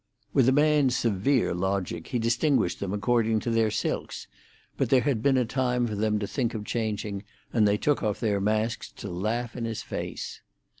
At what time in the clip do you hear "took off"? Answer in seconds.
7.77-8.19